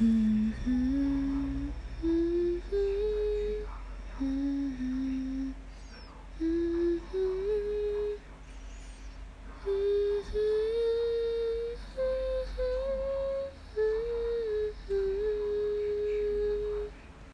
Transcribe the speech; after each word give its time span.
Mm-hmm. 0.00 0.97